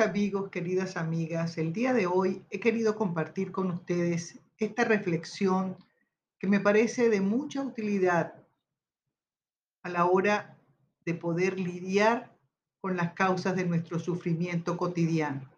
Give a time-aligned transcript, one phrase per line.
[0.00, 5.76] Amigos, queridas amigas, el día de hoy he querido compartir con ustedes esta reflexión
[6.38, 8.34] que me parece de mucha utilidad
[9.82, 10.56] a la hora
[11.04, 12.34] de poder lidiar
[12.80, 15.50] con las causas de nuestro sufrimiento cotidiano.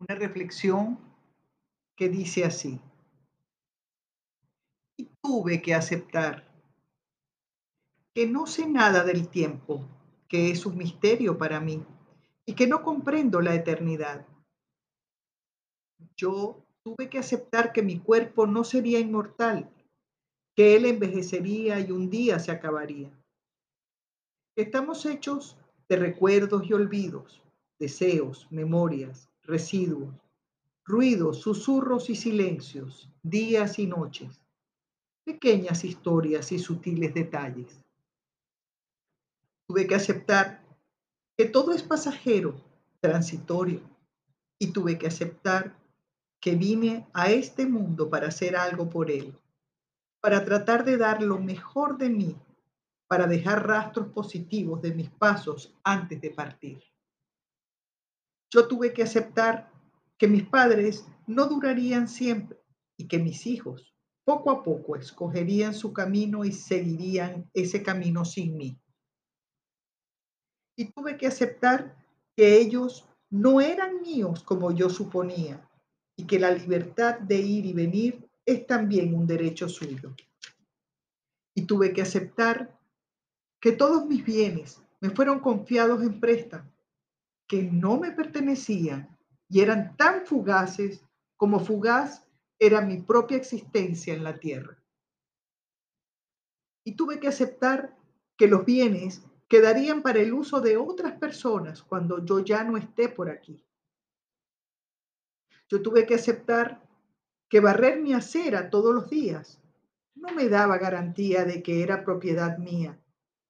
[0.00, 0.98] Una reflexión
[1.96, 2.78] que dice así,
[4.98, 6.44] y tuve que aceptar
[8.12, 9.88] que no sé nada del tiempo
[10.28, 11.82] que es un misterio para mí
[12.46, 14.26] y que no comprendo la eternidad.
[16.16, 19.70] Yo tuve que aceptar que mi cuerpo no sería inmortal,
[20.54, 23.10] que él envejecería y un día se acabaría.
[24.56, 25.56] Estamos hechos
[25.88, 27.42] de recuerdos y olvidos,
[27.78, 30.14] deseos, memorias, residuos,
[30.84, 34.40] ruidos, susurros y silencios, días y noches,
[35.24, 37.80] pequeñas historias y sutiles detalles.
[39.74, 40.64] Tuve que aceptar
[41.36, 42.54] que todo es pasajero,
[43.00, 43.80] transitorio,
[44.56, 45.76] y tuve que aceptar
[46.40, 49.36] que vine a este mundo para hacer algo por él,
[50.20, 52.36] para tratar de dar lo mejor de mí,
[53.08, 56.80] para dejar rastros positivos de mis pasos antes de partir.
[58.52, 59.72] Yo tuve que aceptar
[60.16, 62.60] que mis padres no durarían siempre
[62.96, 63.92] y que mis hijos
[64.24, 68.80] poco a poco escogerían su camino y seguirían ese camino sin mí
[70.76, 71.96] y tuve que aceptar
[72.36, 75.68] que ellos no eran míos como yo suponía
[76.16, 80.14] y que la libertad de ir y venir es también un derecho suyo.
[81.54, 82.78] Y tuve que aceptar
[83.60, 86.70] que todos mis bienes me fueron confiados en préstamo,
[87.48, 89.16] que no me pertenecían
[89.48, 91.04] y eran tan fugaces
[91.36, 92.26] como fugaz
[92.58, 94.82] era mi propia existencia en la tierra.
[96.84, 97.96] Y tuve que aceptar
[98.36, 99.22] que los bienes
[99.54, 103.64] quedarían para el uso de otras personas cuando yo ya no esté por aquí.
[105.68, 106.82] Yo tuve que aceptar
[107.48, 109.62] que barrer mi acera todos los días
[110.16, 113.00] no me daba garantía de que era propiedad mía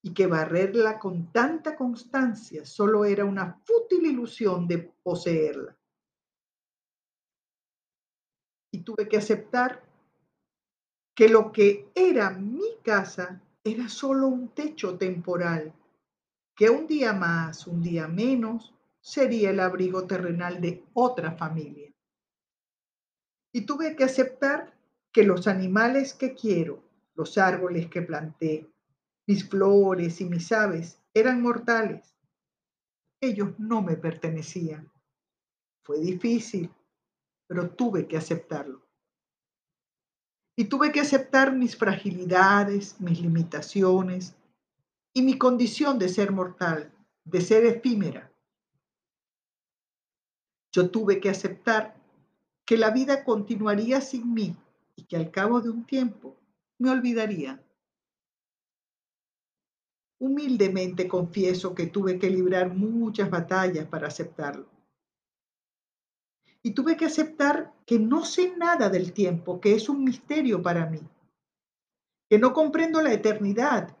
[0.00, 5.76] y que barrerla con tanta constancia solo era una fútil ilusión de poseerla.
[8.72, 9.82] Y tuve que aceptar
[11.14, 15.74] que lo que era mi casa era solo un techo temporal
[16.60, 21.90] que un día más, un día menos, sería el abrigo terrenal de otra familia.
[23.50, 24.78] Y tuve que aceptar
[25.10, 26.84] que los animales que quiero,
[27.14, 28.70] los árboles que planté,
[29.26, 32.14] mis flores y mis aves eran mortales.
[33.22, 34.92] Ellos no me pertenecían.
[35.82, 36.70] Fue difícil,
[37.46, 38.86] pero tuve que aceptarlo.
[40.58, 44.36] Y tuve que aceptar mis fragilidades, mis limitaciones,
[45.12, 46.92] y mi condición de ser mortal,
[47.24, 48.32] de ser efímera.
[50.72, 51.96] Yo tuve que aceptar
[52.64, 54.56] que la vida continuaría sin mí
[54.94, 56.36] y que al cabo de un tiempo
[56.78, 57.60] me olvidaría.
[60.20, 64.68] Humildemente confieso que tuve que librar muchas batallas para aceptarlo.
[66.62, 70.86] Y tuve que aceptar que no sé nada del tiempo, que es un misterio para
[70.86, 71.00] mí,
[72.28, 73.96] que no comprendo la eternidad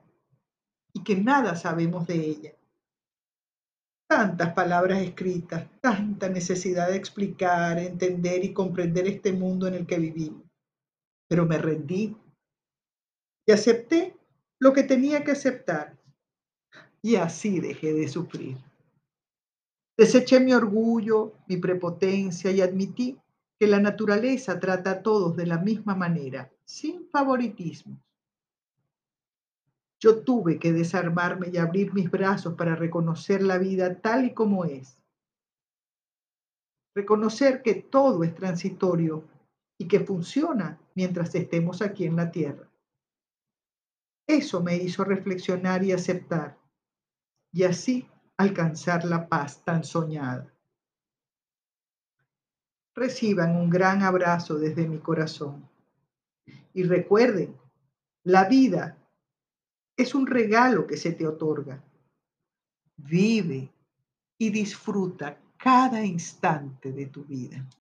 [0.92, 2.52] y que nada sabemos de ella.
[4.08, 9.98] Tantas palabras escritas, tanta necesidad de explicar, entender y comprender este mundo en el que
[9.98, 10.42] vivimos.
[11.28, 12.16] Pero me rendí
[13.46, 14.16] y acepté
[14.58, 15.96] lo que tenía que aceptar.
[17.02, 18.58] Y así dejé de sufrir.
[19.96, 23.18] Deseché mi orgullo, mi prepotencia y admití
[23.58, 27.98] que la naturaleza trata a todos de la misma manera, sin favoritismos.
[30.00, 34.64] Yo tuve que desarmarme y abrir mis brazos para reconocer la vida tal y como
[34.64, 34.98] es.
[36.94, 39.28] Reconocer que todo es transitorio
[39.78, 42.68] y que funciona mientras estemos aquí en la tierra.
[44.26, 46.58] Eso me hizo reflexionar y aceptar,
[47.52, 50.54] y así alcanzar la paz tan soñada.
[52.94, 55.68] Reciban un gran abrazo desde mi corazón.
[56.72, 57.56] Y recuerden,
[58.24, 58.99] la vida
[60.00, 61.82] es un regalo que se te otorga.
[62.96, 63.70] Vive
[64.38, 67.66] y disfruta cada instante de tu vida.